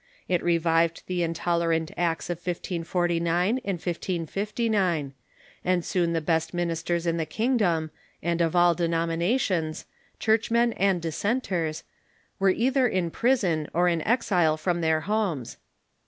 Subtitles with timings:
[0.27, 5.13] It revived the intolerant acts of 1549 and 1559;
[5.63, 7.91] and soon the best minis ters in the kingdom,
[8.23, 9.85] and of all denominations,
[10.17, 11.83] churchmen and dissenters,
[12.39, 15.57] were either in prison or in exile from their homes.